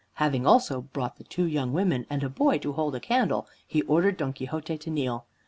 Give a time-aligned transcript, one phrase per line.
[0.15, 3.83] Having also brought the two young women, and a boy to hold a candle, he
[3.83, 5.27] ordered Don Quixote to kneel.